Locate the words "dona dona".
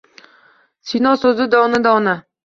1.55-2.17